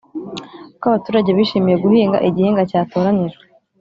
Uko 0.75 0.85
abaturage 0.91 1.29
bishimiye 1.37 1.77
guhinga 1.83 2.17
igihingwa 2.29 2.63
cyatoranijwe 2.69 3.43